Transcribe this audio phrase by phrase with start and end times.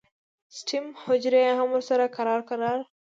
[0.57, 2.79] سټیم حجرې هم ورسره کرار کرار